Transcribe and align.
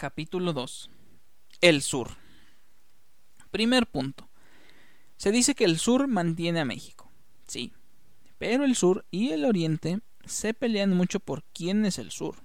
Capítulo 0.00 0.54
2. 0.54 0.88
El 1.60 1.82
sur. 1.82 2.08
Primer 3.50 3.86
punto. 3.86 4.30
Se 5.18 5.30
dice 5.30 5.54
que 5.54 5.66
el 5.66 5.78
sur 5.78 6.08
mantiene 6.08 6.60
a 6.60 6.64
México. 6.64 7.10
Sí. 7.46 7.74
Pero 8.38 8.64
el 8.64 8.76
sur 8.76 9.04
y 9.10 9.32
el 9.32 9.44
oriente 9.44 10.00
se 10.24 10.54
pelean 10.54 10.96
mucho 10.96 11.20
por 11.20 11.44
quién 11.52 11.84
es 11.84 11.98
el 11.98 12.12
sur. 12.12 12.36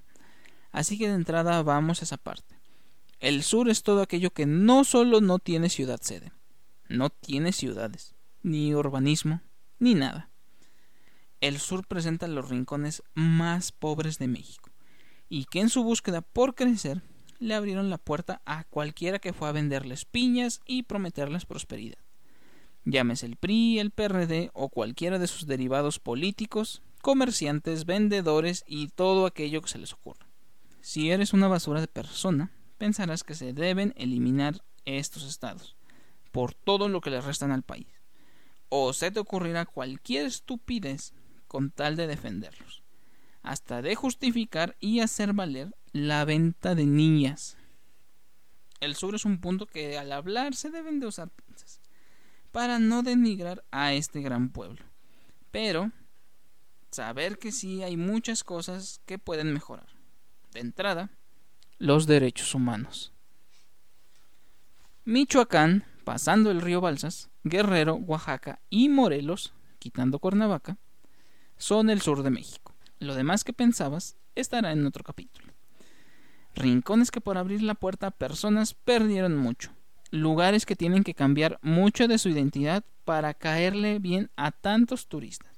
Así 0.74 0.98
que 0.98 1.08
de 1.08 1.14
entrada 1.14 1.64
vamos 1.64 2.02
a 2.02 2.04
esa 2.04 2.18
parte. 2.18 2.60
El 3.22 3.42
sur 3.42 3.70
es 3.70 3.84
todo 3.84 4.02
aquello 4.02 4.32
que 4.32 4.46
no 4.46 4.84
solo 4.84 5.22
no 5.22 5.40
tiene 5.40 5.70
ciudad 5.70 6.02
sede, 6.02 6.34
no 6.90 7.10
tiene 7.10 7.54
ciudades, 7.54 8.16
ni 8.44 8.76
urbanismo, 8.76 9.40
ni 9.80 9.96
nada. 9.96 10.30
El 11.40 11.60
sur 11.60 11.88
presenta 11.88 12.28
los 12.28 12.50
rincones 12.50 13.02
más 13.14 13.72
pobres 13.72 14.20
de 14.20 14.28
México, 14.28 14.72
y 15.30 15.46
que 15.46 15.62
en 15.62 15.70
su 15.70 15.86
búsqueda 15.86 16.20
por 16.20 16.54
crecer 16.54 17.02
le 17.40 17.54
abrieron 17.54 17.90
la 17.90 17.98
puerta 17.98 18.42
a 18.46 18.64
cualquiera 18.66 19.20
que 19.20 19.34
fue 19.34 19.50
a 19.50 19.54
venderles 19.54 20.06
piñas 20.06 20.62
y 20.66 20.84
prometerles 20.84 21.46
prosperidad. 21.46 22.00
Llámese 22.86 23.26
el 23.26 23.36
PRI, 23.36 23.80
el 23.80 23.92
PRD 23.92 24.52
o 24.54 24.70
cualquiera 24.70 25.18
de 25.18 25.28
sus 25.28 25.48
derivados 25.48 26.00
políticos, 26.00 26.84
comerciantes, 27.02 27.86
vendedores 27.86 28.64
y 28.68 28.90
todo 28.90 29.26
aquello 29.26 29.62
que 29.62 29.70
se 29.70 29.80
les 29.80 29.94
ocurra. 29.94 30.28
Si 30.82 31.10
eres 31.10 31.34
una 31.34 31.48
basura 31.48 31.82
de 31.82 31.88
persona, 31.88 32.52
pensarás 32.78 33.24
que 33.24 33.34
se 33.34 33.54
deben 33.54 33.94
eliminar 33.98 34.64
estos 34.86 35.24
estados, 35.24 35.76
por 36.32 36.54
todo 36.54 36.88
lo 36.90 37.02
que 37.02 37.10
le 37.10 37.22
restan 37.22 37.52
al 37.52 37.64
país. 37.64 37.88
O 38.70 38.94
se 38.94 39.10
te 39.10 39.20
ocurrirá 39.20 39.66
cualquier 39.66 40.28
estupidez 40.28 41.14
con 41.48 41.72
tal 41.72 41.96
de 41.96 42.06
defenderlos, 42.06 42.84
hasta 43.46 43.82
de 43.84 43.96
justificar 43.96 44.76
y 44.80 45.00
hacer 45.00 45.34
valer 45.34 45.76
la 45.94 46.26
venta 46.26 46.76
de 46.76 46.86
niñas. 46.86 47.58
El 48.82 48.96
sur 48.96 49.16
es 49.16 49.24
un 49.24 49.40
punto 49.40 49.68
que 49.68 49.98
al 49.98 50.12
hablar 50.12 50.56
se 50.56 50.72
deben 50.72 51.00
de 51.00 51.08
usar 51.08 51.30
pinzas, 51.30 51.80
para 52.52 52.80
no 52.80 53.04
denigrar 53.04 53.64
a 53.72 53.94
este 53.94 54.22
gran 54.22 54.50
pueblo. 54.50 54.84
Pero 55.52 55.92
saber 56.92 57.38
que 57.38 57.52
sí 57.52 57.84
hay 57.84 57.98
muchas 57.98 58.44
cosas 58.44 59.00
que 59.06 59.20
pueden 59.20 59.54
mejorar. 59.54 59.88
De 60.52 60.60
entrada, 60.62 61.12
los 61.78 62.08
derechos 62.08 62.56
humanos. 62.56 63.14
Michoacán, 65.04 65.86
pasando 66.04 66.50
el 66.50 66.62
río 66.62 66.82
Balsas, 66.82 67.30
Guerrero, 67.44 67.94
Oaxaca 67.96 68.60
y 68.72 68.90
Morelos, 68.90 69.54
quitando 69.78 70.18
Cuernavaca, 70.18 70.78
son 71.58 71.92
el 71.92 72.02
sur 72.02 72.24
de 72.24 72.32
México. 72.32 72.75
Lo 73.00 73.16
demás 73.16 73.44
que 73.44 73.54
pensabas 73.54 74.18
estará 74.36 74.72
en 74.72 74.86
otro 74.86 75.04
capítulo. 75.04 75.54
Rincones 76.56 77.12
que 77.12 77.22
por 77.22 77.38
abrir 77.38 77.62
la 77.62 77.76
puerta 77.76 78.12
personas 78.12 78.74
perdieron 78.74 79.36
mucho. 79.36 79.72
Lugares 80.12 80.66
que 80.66 80.76
tienen 80.76 81.04
que 81.04 81.14
cambiar 81.14 81.60
mucho 81.62 82.08
de 82.08 82.18
su 82.18 82.30
identidad 82.30 82.84
para 83.04 83.34
caerle 83.34 84.00
bien 84.00 84.32
a 84.36 84.52
tantos 84.52 85.08
turistas 85.08 85.56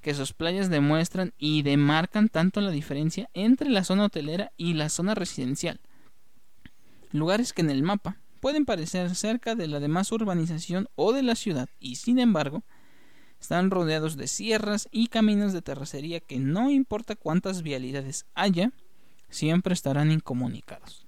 que 0.00 0.14
sus 0.14 0.32
playas 0.32 0.70
demuestran 0.70 1.34
y 1.38 1.62
demarcan 1.62 2.28
tanto 2.28 2.60
la 2.60 2.70
diferencia 2.70 3.28
entre 3.34 3.70
la 3.70 3.84
zona 3.84 4.06
hotelera 4.06 4.52
y 4.56 4.74
la 4.74 4.88
zona 4.88 5.14
residencial. 5.14 5.80
Lugares 7.12 7.52
que 7.52 7.62
en 7.62 7.70
el 7.70 7.82
mapa 7.82 8.16
pueden 8.40 8.64
parecer 8.64 9.14
cerca 9.14 9.54
de 9.54 9.66
la 9.66 9.80
demás 9.80 10.10
urbanización 10.12 10.88
o 10.94 11.12
de 11.12 11.22
la 11.22 11.34
ciudad 11.34 11.68
y 11.78 11.96
sin 11.96 12.18
embargo 12.18 12.62
están 13.40 13.70
rodeados 13.70 14.16
de 14.16 14.28
sierras 14.28 14.88
y 14.90 15.08
caminos 15.08 15.52
de 15.52 15.62
terracería 15.62 16.20
que 16.20 16.38
no 16.38 16.70
importa 16.70 17.16
cuántas 17.16 17.62
vialidades 17.62 18.26
haya, 18.34 18.72
siempre 19.28 19.74
estarán 19.74 20.10
incomunicados. 20.10 21.06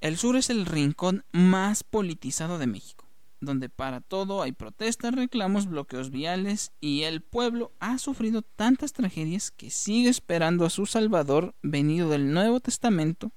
El 0.00 0.16
sur 0.16 0.36
es 0.36 0.50
el 0.50 0.66
rincón 0.66 1.24
más 1.32 1.84
politizado 1.84 2.58
de 2.58 2.66
México 2.66 3.04
donde 3.44 3.68
para 3.68 4.00
todo 4.00 4.42
hay 4.42 4.52
protestas, 4.52 5.14
reclamos, 5.14 5.66
bloqueos 5.66 6.10
viales 6.10 6.72
y 6.80 7.02
el 7.02 7.20
pueblo 7.20 7.72
ha 7.78 7.98
sufrido 7.98 8.42
tantas 8.42 8.92
tragedias 8.92 9.50
que 9.50 9.70
sigue 9.70 10.08
esperando 10.08 10.64
a 10.64 10.70
su 10.70 10.86
Salvador 10.86 11.54
venido 11.62 12.08
del 12.08 12.32
Nuevo 12.32 12.60
Testamento 12.60 13.32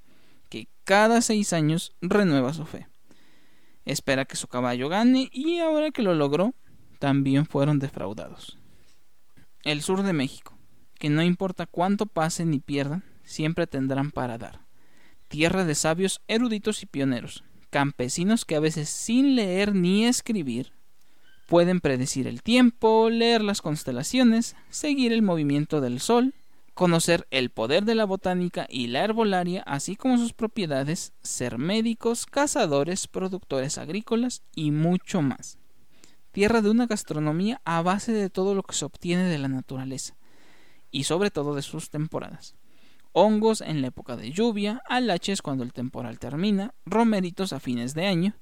que 0.49 0.67
cada 0.83 1.21
seis 1.21 1.53
años 1.53 1.93
renueva 2.01 2.53
su 2.53 2.65
fe. 2.65 2.87
Espera 3.85 4.25
que 4.25 4.35
su 4.35 4.47
caballo 4.47 4.89
gane 4.89 5.29
y 5.31 5.59
ahora 5.59 5.91
que 5.91 6.01
lo 6.01 6.13
logró, 6.13 6.53
también 6.97 7.45
fueron 7.45 7.79
defraudados. 7.79 8.57
El 9.63 9.81
sur 9.81 10.03
de 10.03 10.13
México, 10.13 10.57
que 10.99 11.09
no 11.09 11.21
importa 11.23 11.65
cuánto 11.65 12.05
pasen 12.05 12.51
ni 12.51 12.59
pierdan, 12.59 13.03
siempre 13.23 13.67
tendrán 13.67 14.11
para 14.11 14.37
dar. 14.37 14.61
Tierra 15.27 15.65
de 15.65 15.75
sabios, 15.75 16.21
eruditos 16.27 16.83
y 16.83 16.85
pioneros, 16.85 17.43
campesinos 17.69 18.45
que 18.45 18.55
a 18.55 18.61
veces 18.61 18.89
sin 18.89 19.35
leer 19.35 19.75
ni 19.75 20.05
escribir 20.05 20.71
pueden 21.47 21.79
predecir 21.79 22.27
el 22.27 22.43
tiempo, 22.43 23.09
leer 23.09 23.41
las 23.41 23.61
constelaciones, 23.61 24.55
seguir 24.69 25.13
el 25.13 25.21
movimiento 25.21 25.81
del 25.81 25.99
sol, 25.99 26.33
conocer 26.73 27.27
el 27.31 27.49
poder 27.49 27.85
de 27.85 27.95
la 27.95 28.05
botánica 28.05 28.67
y 28.69 28.87
la 28.87 29.03
herbolaria, 29.03 29.63
así 29.63 29.95
como 29.95 30.17
sus 30.17 30.33
propiedades, 30.33 31.13
ser 31.23 31.57
médicos, 31.57 32.25
cazadores, 32.25 33.07
productores 33.07 33.77
agrícolas 33.77 34.43
y 34.53 34.71
mucho 34.71 35.21
más. 35.21 35.57
Tierra 36.37 36.61
de 36.61 36.69
una 36.69 36.85
gastronomía 36.85 37.61
a 37.65 37.81
base 37.81 38.13
de 38.13 38.29
todo 38.29 38.53
lo 38.53 38.61
que 38.61 38.75
se 38.75 38.85
obtiene 38.85 39.23
de 39.23 39.39
la 39.39 39.47
naturaleza 39.47 40.15
y 40.91 41.05
sobre 41.05 41.31
todo 41.31 41.55
de 41.55 41.63
sus 41.63 41.89
temporadas 41.89 42.55
hongos 43.11 43.61
en 43.61 43.81
la 43.81 43.87
época 43.87 44.15
de 44.15 44.31
lluvia, 44.31 44.83
alaches 44.87 45.41
cuando 45.41 45.63
el 45.63 45.73
temporal 45.73 46.19
termina, 46.19 46.75
romeritos 46.85 47.53
a 47.53 47.59
fines 47.59 47.95
de 47.95 48.05
año, 48.05 48.35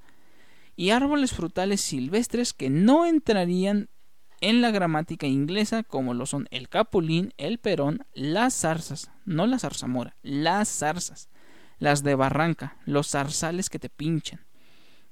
y 0.75 0.89
árboles 0.89 1.31
frutales 1.31 1.79
silvestres 1.79 2.51
que 2.51 2.69
no 2.69 3.05
entrarían 3.05 3.87
en 4.41 4.59
la 4.59 4.71
gramática 4.71 5.25
inglesa 5.27 5.83
como 5.83 6.13
lo 6.13 6.25
son 6.25 6.49
el 6.51 6.67
capulín, 6.67 7.33
el 7.37 7.59
perón, 7.59 8.05
las 8.13 8.55
zarzas, 8.55 9.09
no 9.23 9.47
la 9.47 9.57
zarzamora, 9.57 10.17
las 10.21 10.67
zarzas, 10.67 11.29
las 11.79 12.03
de 12.03 12.15
barranca, 12.15 12.77
los 12.83 13.07
zarzales 13.07 13.69
que 13.69 13.79
te 13.79 13.87
pinchan. 13.89 14.44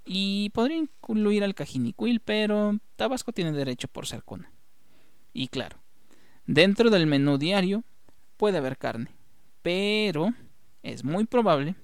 Y 0.06 0.50
podría 0.50 0.78
incluir 0.78 1.44
al 1.44 1.56
cajinicuil, 1.56 2.20
pero 2.20 2.78
Tabasco 2.96 3.32
tiene 3.32 3.52
derecho 3.52 3.88
por 3.88 4.06
ser 4.06 4.24
cuna. 4.24 4.52
Y 5.34 5.48
claro, 5.48 5.78
dentro 6.46 6.90
del 6.90 7.08
menú 7.08 7.38
diario 7.38 7.84
puede 8.38 8.58
haber 8.58 8.78
carne, 8.78 9.10
pero 9.62 10.34
es 10.84 11.04
muy 11.04 11.26
probable 11.26 11.76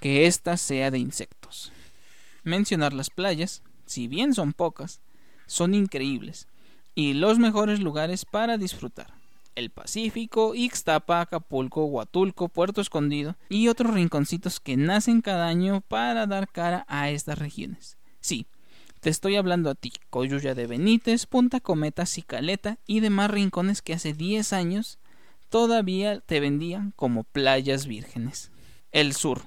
que 0.00 0.26
ésta 0.26 0.56
sea 0.56 0.90
de 0.90 0.98
insectos. 0.98 1.72
Mencionar 2.42 2.92
las 2.92 3.10
playas, 3.10 3.62
si 3.86 4.08
bien 4.08 4.34
son 4.34 4.52
pocas, 4.52 5.00
son 5.46 5.74
increíbles 5.74 6.48
y 6.94 7.14
los 7.14 7.38
mejores 7.38 7.80
lugares 7.80 8.24
para 8.24 8.56
disfrutar. 8.56 9.13
El 9.54 9.70
Pacífico, 9.70 10.54
Ixtapa, 10.54 11.20
Acapulco, 11.20 11.84
Huatulco, 11.84 12.48
Puerto 12.48 12.80
Escondido 12.80 13.36
y 13.48 13.68
otros 13.68 13.94
rinconcitos 13.94 14.60
que 14.60 14.76
nacen 14.76 15.20
cada 15.20 15.46
año 15.46 15.80
para 15.82 16.26
dar 16.26 16.48
cara 16.48 16.84
a 16.88 17.10
estas 17.10 17.38
regiones. 17.38 17.96
Sí, 18.20 18.46
te 19.00 19.10
estoy 19.10 19.36
hablando 19.36 19.70
a 19.70 19.74
ti, 19.74 19.92
Coyuya 20.10 20.54
de 20.54 20.66
Benítez, 20.66 21.26
Punta 21.26 21.60
Cometa, 21.60 22.06
Cicaleta 22.06 22.78
y 22.86 23.00
demás 23.00 23.30
rincones 23.30 23.82
que 23.82 23.92
hace 23.92 24.12
10 24.12 24.52
años 24.52 24.98
todavía 25.50 26.20
te 26.20 26.40
vendían 26.40 26.92
como 26.96 27.24
playas 27.24 27.86
vírgenes. 27.86 28.50
El 28.92 29.12
sur, 29.12 29.42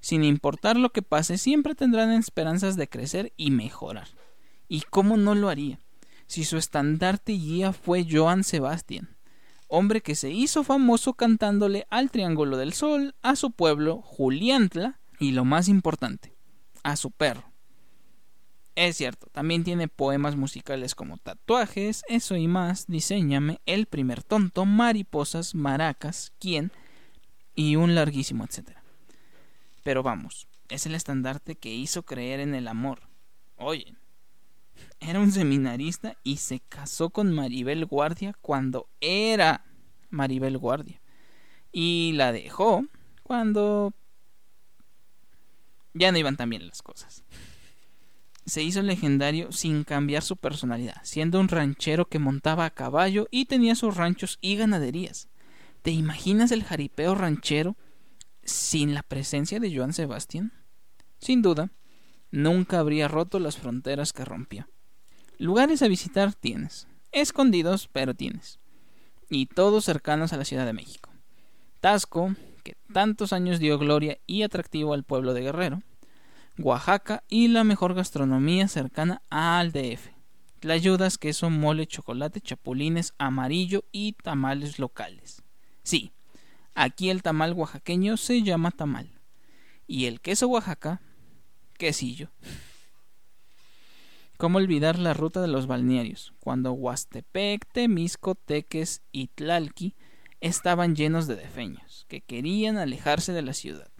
sin 0.00 0.24
importar 0.24 0.76
lo 0.76 0.90
que 0.90 1.02
pase, 1.02 1.38
siempre 1.38 1.74
tendrán 1.74 2.10
esperanzas 2.12 2.76
de 2.76 2.88
crecer 2.88 3.32
y 3.36 3.50
mejorar. 3.50 4.08
¿Y 4.66 4.80
cómo 4.80 5.16
no 5.16 5.34
lo 5.34 5.48
haría? 5.48 5.78
Si 6.26 6.44
su 6.44 6.56
estandarte 6.56 7.32
y 7.32 7.38
guía 7.38 7.72
fue 7.72 8.06
Joan 8.10 8.42
Sebastián, 8.42 9.10
hombre 9.72 10.02
que 10.02 10.14
se 10.14 10.30
hizo 10.30 10.64
famoso 10.64 11.14
cantándole 11.14 11.86
al 11.90 12.10
Triángulo 12.10 12.56
del 12.56 12.72
Sol, 12.72 13.14
a 13.22 13.36
su 13.36 13.52
pueblo, 13.52 14.02
Juliantla, 14.02 15.00
y 15.18 15.32
lo 15.32 15.44
más 15.44 15.68
importante, 15.68 16.34
a 16.82 16.96
su 16.96 17.10
perro, 17.10 17.52
es 18.74 18.96
cierto, 18.96 19.26
también 19.32 19.64
tiene 19.64 19.86
poemas 19.88 20.36
musicales 20.36 20.94
como 20.94 21.18
Tatuajes, 21.18 22.04
Eso 22.08 22.36
y 22.36 22.48
más, 22.48 22.86
Diseñame, 22.86 23.60
El 23.66 23.86
primer 23.86 24.22
tonto, 24.22 24.64
Mariposas, 24.64 25.54
Maracas, 25.54 26.32
¿Quién? 26.38 26.72
y 27.54 27.76
un 27.76 27.94
larguísimo 27.94 28.44
etcétera. 28.44 28.82
Pero 29.82 30.02
vamos, 30.02 30.48
es 30.70 30.86
el 30.86 30.94
estandarte 30.94 31.54
que 31.56 31.74
hizo 31.74 32.04
creer 32.04 32.40
en 32.40 32.54
el 32.54 32.66
amor. 32.66 33.02
Oye, 33.56 33.94
era 35.00 35.20
un 35.20 35.32
seminarista 35.32 36.16
y 36.22 36.36
se 36.36 36.60
casó 36.60 37.10
con 37.10 37.32
Maribel 37.32 37.86
Guardia 37.86 38.34
cuando 38.40 38.88
era 39.00 39.64
Maribel 40.10 40.58
Guardia. 40.58 41.00
Y 41.72 42.12
la 42.14 42.32
dejó 42.32 42.84
cuando 43.22 43.94
ya 45.94 46.12
no 46.12 46.18
iban 46.18 46.36
tan 46.36 46.50
bien 46.50 46.66
las 46.66 46.82
cosas. 46.82 47.24
Se 48.44 48.62
hizo 48.62 48.82
legendario 48.82 49.52
sin 49.52 49.84
cambiar 49.84 50.22
su 50.22 50.36
personalidad, 50.36 50.96
siendo 51.02 51.38
un 51.38 51.48
ranchero 51.48 52.06
que 52.06 52.18
montaba 52.18 52.64
a 52.64 52.70
caballo 52.70 53.28
y 53.30 53.46
tenía 53.46 53.74
sus 53.74 53.96
ranchos 53.96 54.38
y 54.40 54.56
ganaderías. 54.56 55.28
¿Te 55.82 55.90
imaginas 55.90 56.50
el 56.52 56.64
jaripeo 56.64 57.14
ranchero 57.14 57.76
sin 58.42 58.94
la 58.94 59.02
presencia 59.02 59.60
de 59.60 59.74
Joan 59.74 59.92
Sebastián? 59.92 60.52
Sin 61.18 61.40
duda, 61.42 61.70
nunca 62.30 62.80
habría 62.80 63.06
roto 63.08 63.38
las 63.38 63.56
fronteras 63.56 64.12
que 64.12 64.24
rompió. 64.24 64.68
Lugares 65.42 65.82
a 65.82 65.88
visitar 65.88 66.32
tienes, 66.34 66.86
escondidos, 67.10 67.88
pero 67.90 68.14
tienes. 68.14 68.60
Y 69.28 69.46
todos 69.46 69.84
cercanos 69.84 70.32
a 70.32 70.36
la 70.36 70.44
Ciudad 70.44 70.64
de 70.64 70.72
México. 70.72 71.10
Tasco, 71.80 72.36
que 72.62 72.76
tantos 72.92 73.32
años 73.32 73.58
dio 73.58 73.76
gloria 73.76 74.20
y 74.28 74.44
atractivo 74.44 74.94
al 74.94 75.02
pueblo 75.02 75.34
de 75.34 75.40
Guerrero. 75.40 75.82
Oaxaca 76.60 77.24
y 77.28 77.48
la 77.48 77.64
mejor 77.64 77.94
gastronomía 77.94 78.68
cercana 78.68 79.20
al 79.30 79.72
DF. 79.72 80.10
Tlayudas, 80.60 81.18
queso, 81.18 81.50
mole, 81.50 81.88
chocolate, 81.88 82.40
chapulines, 82.40 83.12
amarillo 83.18 83.82
y 83.90 84.12
tamales 84.12 84.78
locales. 84.78 85.42
Sí, 85.82 86.12
aquí 86.76 87.10
el 87.10 87.24
tamal 87.24 87.54
oaxaqueño 87.54 88.16
se 88.16 88.42
llama 88.42 88.70
tamal. 88.70 89.10
Y 89.88 90.04
el 90.04 90.20
queso 90.20 90.46
Oaxaca, 90.46 91.00
quesillo. 91.78 92.30
¿Cómo 94.42 94.58
olvidar 94.58 94.98
la 94.98 95.14
ruta 95.14 95.40
de 95.40 95.46
los 95.46 95.68
balnearios, 95.68 96.34
cuando 96.40 96.72
Huastepec, 96.72 97.64
Temisco, 97.72 98.34
Teques 98.34 99.00
y 99.12 99.28
Tlalqui 99.28 99.94
estaban 100.40 100.96
llenos 100.96 101.28
de 101.28 101.36
defeños, 101.36 102.06
que 102.08 102.22
querían 102.22 102.76
alejarse 102.76 103.32
de 103.32 103.42
la 103.42 103.52
ciudad? 103.52 103.92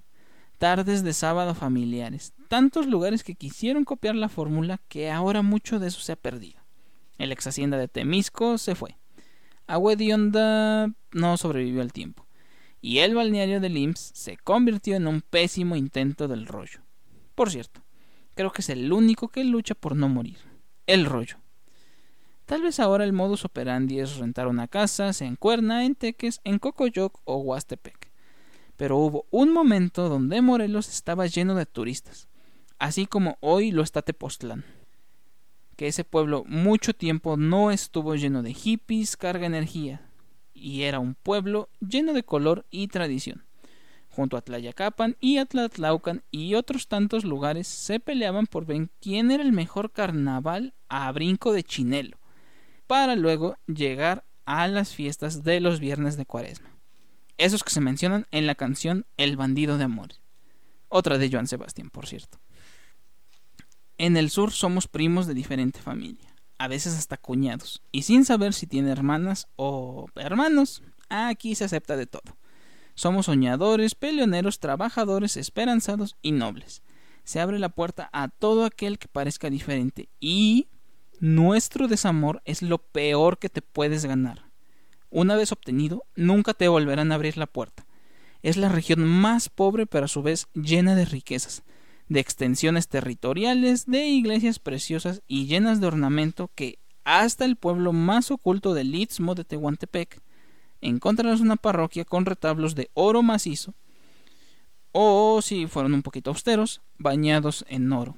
Tardes 0.59 1.05
de 1.05 1.13
sábado 1.13 1.55
familiares, 1.55 2.33
tantos 2.49 2.89
lugares 2.89 3.23
que 3.23 3.37
quisieron 3.37 3.85
copiar 3.85 4.17
la 4.17 4.29
fórmula 4.29 4.81
que 4.89 5.13
ahora 5.13 5.43
mucho 5.43 5.79
de 5.79 5.87
eso 5.87 6.01
se 6.01 6.11
ha 6.11 6.17
perdido. 6.17 6.61
El 7.19 7.31
ex 7.31 7.47
hacienda 7.47 7.79
de 7.79 7.87
Temisco 7.87 8.59
se 8.59 8.75
fue. 8.75 8.97
Agua 9.69 9.95
no 11.13 11.37
sobrevivió 11.37 11.83
al 11.83 11.93
tiempo. 11.93 12.27
Y 12.81 12.99
el 12.99 13.15
balneario 13.15 13.61
de 13.61 13.69
Lims 13.69 14.11
se 14.13 14.37
convirtió 14.39 14.97
en 14.97 15.07
un 15.07 15.21
pésimo 15.21 15.77
intento 15.77 16.27
del 16.27 16.49
rollo. 16.49 16.81
Por 17.37 17.49
cierto, 17.49 17.85
creo 18.43 18.53
que 18.53 18.63
es 18.63 18.71
el 18.71 18.93
único 18.93 19.29
que 19.29 19.45
lucha 19.45 19.77
por 19.77 19.95
no 19.95 20.09
morir. 20.09 20.39
El 20.89 21.07
rollo. 21.07 21.37
Tal 22.45 22.61
vez 22.61 22.81
ahora 22.81 23.05
el 23.05 23.13
modus 23.13 23.45
operandi 23.45 24.01
es 24.01 24.17
rentar 24.17 24.49
una 24.49 24.67
casa, 24.67 25.13
sea 25.13 25.29
en 25.29 25.37
Cuerna, 25.37 25.85
en 25.85 25.95
Teques, 25.95 26.41
en 26.43 26.59
Cocoyoc 26.59 27.21
o 27.23 27.37
Huastepec. 27.37 28.11
Pero 28.77 28.97
hubo 28.97 29.27
un 29.31 29.53
momento 29.53 30.09
donde 30.09 30.43
Morelos 30.43 30.89
estaba 30.89 31.29
lleno 31.29 31.55
de 31.55 31.67
turistas, 31.67 32.27
así 32.81 33.07
como 33.07 33.39
hoy 33.39 33.71
lo 33.71 33.85
está 33.85 34.03
Tepoztlán. 34.03 34.65
Que 35.77 35.87
ese 35.87 36.03
pueblo 36.03 36.43
mucho 36.49 36.95
tiempo 36.95 37.37
no 37.37 37.71
estuvo 37.71 38.17
lleno 38.17 38.43
de 38.43 38.55
hippies, 38.55 39.17
carga 39.17 39.47
energía, 39.47 40.11
y 40.53 40.83
era 40.83 40.99
un 40.99 41.15
pueblo 41.15 41.69
lleno 41.79 42.13
de 42.13 42.25
color 42.25 42.67
y 42.73 42.89
tradición 42.89 43.45
junto 44.13 44.37
a 44.37 44.43
Tlayacapan 44.43 45.17
y 45.21 45.39
Atlatlaucan 45.39 46.23
y 46.31 46.55
otros 46.55 46.87
tantos 46.87 47.25
lugares 47.25 47.67
se 47.67 47.99
peleaban 47.99 48.47
por 48.47 48.67
ver 48.67 48.91
quién 49.01 49.31
era 49.31 49.43
el 49.43 49.53
mejor 49.53 49.91
carnaval 49.91 50.75
a 50.89 51.11
brinco 51.13 51.53
de 51.53 51.65
chinelo, 51.65 52.19
para 52.87 53.17
luego 53.17 53.57
llegar 53.67 54.25
a 54.45 54.69
las 54.69 54.95
fiestas 54.95 55.45
de 55.45 55.61
los 55.61 55.81
viernes 55.81 56.17
de 56.17 56.27
cuaresma. 56.27 56.69
Esos 57.39 57.65
que 57.65 57.71
se 57.71 57.81
mencionan 57.81 58.27
en 58.31 58.47
la 58.47 58.55
canción 58.55 59.07
El 59.17 59.37
bandido 59.37 59.79
de 59.79 59.85
amor. 59.85 60.11
Otra 60.89 61.17
de 61.17 61.31
Joan 61.31 61.47
Sebastián, 61.47 61.89
por 61.89 62.07
cierto. 62.07 62.39
En 63.97 64.19
el 64.19 64.29
sur 64.29 64.53
somos 64.53 64.89
primos 64.89 65.27
de 65.27 65.33
diferente 65.33 65.81
familia, 65.81 66.35
a 66.59 66.69
veces 66.69 66.99
hasta 66.99 67.17
cuñados, 67.17 67.83
y 67.93 68.03
sin 68.03 68.27
saber 68.27 68.53
si 68.53 68.67
tiene 68.67 68.91
hermanas 68.91 69.49
o 69.57 70.09
hermanos, 70.17 70.83
aquí 71.09 71.55
se 71.55 71.65
acepta 71.65 71.97
de 71.97 72.07
todo. 72.07 72.37
Somos 72.95 73.27
soñadores, 73.27 73.95
peleoneros, 73.95 74.59
trabajadores, 74.59 75.37
esperanzados 75.37 76.17
y 76.23 76.33
nobles. 76.33 76.83
Se 77.25 77.41
abre 77.41 77.59
la 77.59 77.71
puerta 77.71 78.11
a 78.13 78.29
todo 78.29 78.65
aquel 78.65 78.99
que 78.99 79.09
parezca 79.09 79.49
diferente 79.49 80.09
y 80.21 80.69
nuestro 81.21 81.89
desamor 81.89 82.43
es 82.45 82.63
lo 82.63 82.79
peor 82.79 83.39
que 83.39 83.49
te 83.49 83.63
puedes 83.63 84.05
ganar. 84.05 84.51
Una 85.09 85.37
vez 85.37 85.53
obtenido, 85.53 86.05
nunca 86.17 86.55
te 86.55 86.69
volverán 86.69 87.13
a 87.13 87.15
abrir 87.15 87.37
la 87.37 87.47
puerta. 87.47 87.87
Es 88.43 88.57
la 88.57 88.69
región 88.69 89.07
más 89.07 89.49
pobre 89.49 89.87
pero 89.87 90.07
a 90.07 90.09
su 90.09 90.23
vez 90.23 90.49
llena 90.55 90.95
de 90.95 91.05
riquezas, 91.05 91.63
de 92.09 92.21
extensiones 92.21 92.89
territoriales, 92.89 93.87
de 93.87 94.07
iglesias 94.07 94.59
preciosas 94.59 95.23
y 95.29 95.47
llenas 95.47 95.81
de 95.81 95.87
ornamento 95.87 96.51
que 96.55 96.79
hasta 97.05 97.45
el 97.45 97.57
pueblo 97.57 97.93
más 97.93 98.31
oculto 98.31 98.75
del 98.75 98.95
Istmo 98.95 99.35
de 99.35 99.45
Tehuantepec 99.45 100.21
encontrarás 100.83 101.41
una 101.41 101.57
parroquia 101.57 102.05
con 102.05 102.27
retablos 102.27 102.75
de 102.75 102.91
oro 102.93 103.23
macizo, 103.23 103.75
o 104.93 105.41
si 105.41 105.67
fueron 105.67 105.95
un 105.95 106.03
poquito 106.03 106.31
austeros, 106.31 106.83
bañados 106.99 107.65
en 107.69 107.91
oro. 107.93 108.17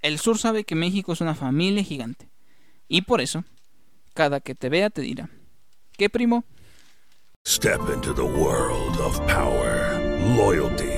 El 0.00 0.18
sur 0.18 0.38
sabe 0.38 0.64
que 0.64 0.74
México 0.74 1.12
es 1.12 1.20
una 1.20 1.34
familia 1.34 1.82
gigante, 1.82 2.28
y 2.88 3.02
por 3.02 3.20
eso, 3.20 3.44
cada 4.12 4.40
que 4.40 4.54
te 4.54 4.68
vea 4.68 4.90
te 4.90 5.00
dirá, 5.00 5.30
¿qué 5.96 6.10
primo? 6.10 6.44
Step 7.46 7.80
into 7.94 8.12
the 8.12 8.22
world 8.22 9.00
of 9.00 9.18
power, 9.26 9.98
loyalty. 10.36 10.97